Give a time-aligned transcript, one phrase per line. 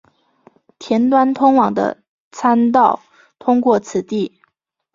[0.79, 2.01] 田端通往的
[2.31, 3.03] 参道
[3.37, 4.41] 通过此地。